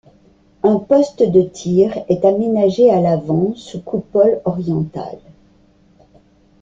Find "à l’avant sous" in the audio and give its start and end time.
2.89-3.83